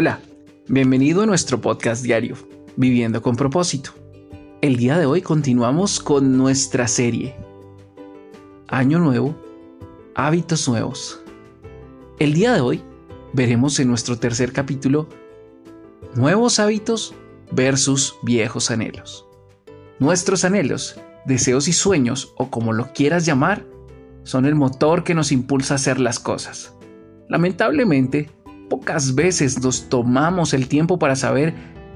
[0.00, 0.20] Hola,
[0.68, 2.36] bienvenido a nuestro podcast diario,
[2.76, 3.90] Viviendo con propósito.
[4.60, 7.34] El día de hoy continuamos con nuestra serie.
[8.68, 9.34] Año nuevo,
[10.14, 11.20] hábitos nuevos.
[12.20, 12.80] El día de hoy
[13.32, 15.08] veremos en nuestro tercer capítulo
[16.14, 17.12] nuevos hábitos
[17.50, 19.26] versus viejos anhelos.
[19.98, 20.94] Nuestros anhelos,
[21.26, 23.66] deseos y sueños, o como lo quieras llamar,
[24.22, 26.72] son el motor que nos impulsa a hacer las cosas.
[27.28, 28.30] Lamentablemente,
[28.68, 31.54] pocas veces nos tomamos el tiempo para saber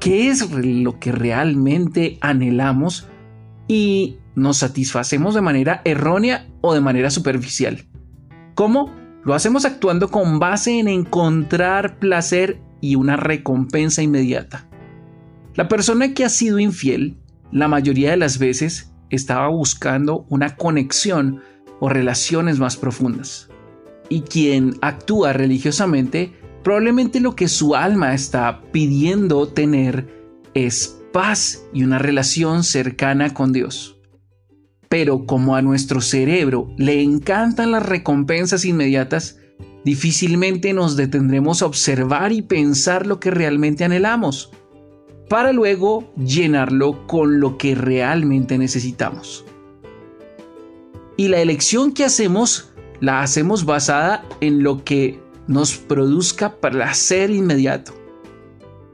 [0.00, 3.08] qué es lo que realmente anhelamos
[3.68, 7.84] y nos satisfacemos de manera errónea o de manera superficial.
[8.54, 8.90] ¿Cómo?
[9.24, 14.68] Lo hacemos actuando con base en encontrar placer y una recompensa inmediata.
[15.54, 17.16] La persona que ha sido infiel,
[17.50, 21.40] la mayoría de las veces, estaba buscando una conexión
[21.80, 23.48] o relaciones más profundas.
[24.08, 30.08] Y quien actúa religiosamente Probablemente lo que su alma está pidiendo tener
[30.54, 34.00] es paz y una relación cercana con Dios.
[34.88, 39.38] Pero como a nuestro cerebro le encantan las recompensas inmediatas,
[39.84, 44.50] difícilmente nos detendremos a observar y pensar lo que realmente anhelamos,
[45.28, 49.44] para luego llenarlo con lo que realmente necesitamos.
[51.18, 57.94] Y la elección que hacemos la hacemos basada en lo que nos produzca placer inmediato.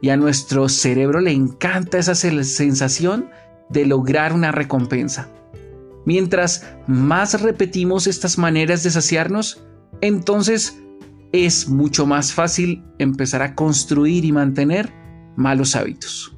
[0.00, 3.28] Y a nuestro cerebro le encanta esa sensación
[3.68, 5.28] de lograr una recompensa.
[6.06, 9.62] Mientras más repetimos estas maneras de saciarnos,
[10.00, 10.80] entonces
[11.32, 14.92] es mucho más fácil empezar a construir y mantener
[15.36, 16.36] malos hábitos.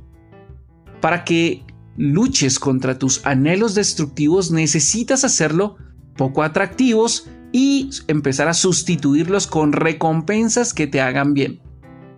[1.00, 1.64] Para que
[1.96, 5.76] luches contra tus anhelos destructivos necesitas hacerlo
[6.16, 11.60] poco atractivos y empezar a sustituirlos con recompensas que te hagan bien.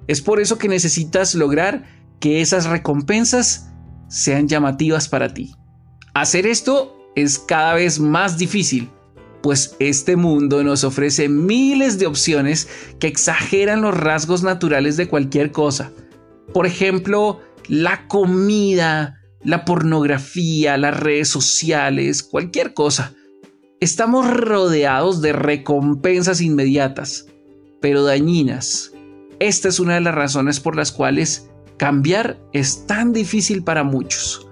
[0.06, 1.84] Es por eso que necesitas lograr
[2.20, 3.70] que esas recompensas
[4.08, 5.54] sean llamativas para ti.
[6.14, 8.88] Hacer esto es cada vez más difícil,
[9.42, 15.52] pues este mundo nos ofrece miles de opciones que exageran los rasgos naturales de cualquier
[15.52, 15.92] cosa.
[16.52, 23.14] Por ejemplo, la comida, la pornografía, las redes sociales, cualquier cosa.
[23.80, 27.26] Estamos rodeados de recompensas inmediatas,
[27.80, 28.92] pero dañinas.
[29.40, 34.46] Esta es una de las razones por las cuales cambiar es tan difícil para muchos.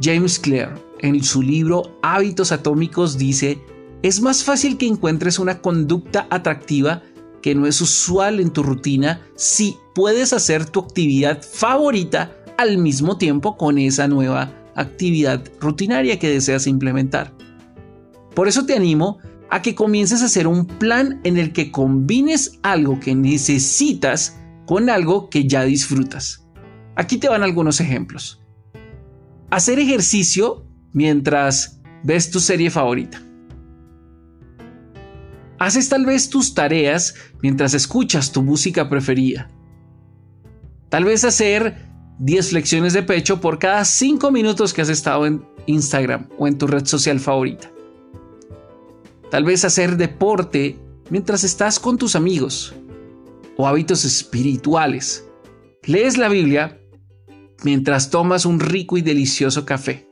[0.00, 3.58] James Clear, en su libro Hábitos Atómicos, dice,
[4.02, 7.02] es más fácil que encuentres una conducta atractiva
[7.40, 13.16] que no es usual en tu rutina si puedes hacer tu actividad favorita al mismo
[13.16, 17.33] tiempo con esa nueva actividad rutinaria que deseas implementar.
[18.34, 19.18] Por eso te animo
[19.50, 24.90] a que comiences a hacer un plan en el que combines algo que necesitas con
[24.90, 26.44] algo que ya disfrutas.
[26.96, 28.42] Aquí te van algunos ejemplos.
[29.50, 33.22] Hacer ejercicio mientras ves tu serie favorita.
[35.58, 39.48] Haces tal vez tus tareas mientras escuchas tu música preferida.
[40.88, 45.44] Tal vez hacer 10 flexiones de pecho por cada 5 minutos que has estado en
[45.66, 47.73] Instagram o en tu red social favorita
[49.34, 50.78] tal vez hacer deporte
[51.10, 52.72] mientras estás con tus amigos
[53.56, 55.28] o hábitos espirituales.
[55.82, 56.80] Lees la Biblia
[57.64, 60.08] mientras tomas un rico y delicioso café.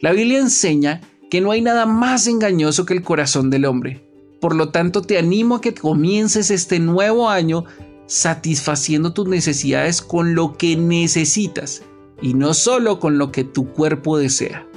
[0.00, 4.08] La Biblia enseña que no hay nada más engañoso que el corazón del hombre.
[4.40, 7.64] Por lo tanto, te animo a que comiences este nuevo año
[8.06, 11.82] satisfaciendo tus necesidades con lo que necesitas
[12.22, 14.68] y no solo con lo que tu cuerpo desea.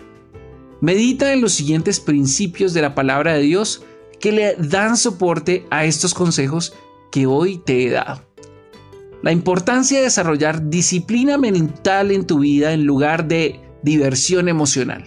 [0.81, 3.83] Medita en los siguientes principios de la palabra de Dios
[4.19, 6.73] que le dan soporte a estos consejos
[7.11, 8.23] que hoy te he dado.
[9.23, 15.03] La importancia de desarrollar disciplina mental en tu vida en lugar de diversión emocional.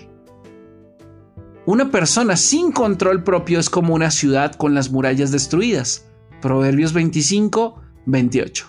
[1.67, 6.07] Una persona sin control propio es como una ciudad con las murallas destruidas.
[6.41, 8.67] Proverbios 25, 28.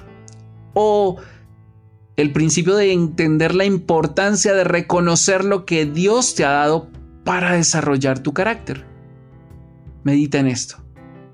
[0.74, 1.18] O
[2.21, 6.88] el principio de entender la importancia de reconocer lo que Dios te ha dado
[7.23, 8.85] para desarrollar tu carácter.
[10.03, 10.77] Medita en esto.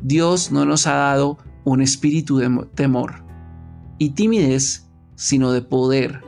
[0.01, 3.23] Dios no nos ha dado un espíritu de temor
[3.97, 6.21] y timidez, sino de poder,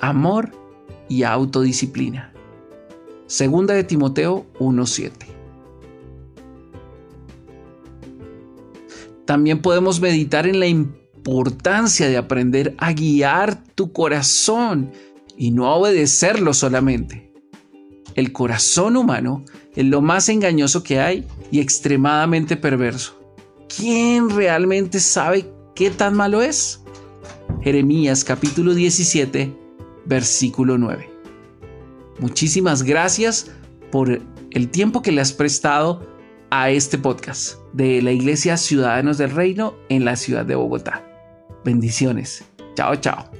[0.00, 0.52] amor
[1.08, 2.32] y autodisciplina.
[3.26, 5.26] Segunda de Timoteo 1:7.
[9.26, 11.07] También podemos meditar en la importancia
[12.08, 14.90] de aprender a guiar tu corazón
[15.36, 17.32] y no a obedecerlo solamente.
[18.14, 19.44] El corazón humano
[19.76, 23.20] es lo más engañoso que hay y extremadamente perverso.
[23.68, 26.80] ¿Quién realmente sabe qué tan malo es?
[27.62, 29.54] Jeremías capítulo 17,
[30.06, 31.10] versículo 9.
[32.20, 33.50] Muchísimas gracias
[33.92, 34.20] por
[34.50, 36.08] el tiempo que le has prestado
[36.50, 41.07] a este podcast de la Iglesia Ciudadanos del Reino en la ciudad de Bogotá.
[41.68, 42.46] Bendiciones.
[42.74, 43.37] Chao, chao.